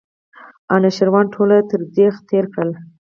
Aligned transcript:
انوشیروان 0.75 1.25
ټول 1.33 1.49
تر 1.69 1.79
تېغ 1.93 2.13
تېر 2.29 2.45
کړل. 2.53 2.69